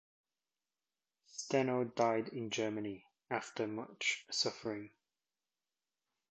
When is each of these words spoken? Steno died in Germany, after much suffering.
Steno 1.27 1.83
died 1.83 2.29
in 2.29 2.49
Germany, 2.49 3.05
after 3.29 3.67
much 3.67 4.25
suffering. 4.31 4.89